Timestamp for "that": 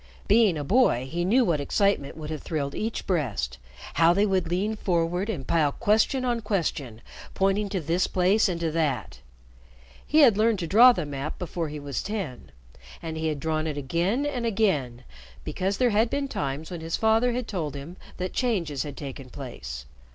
8.71-9.19, 18.17-18.33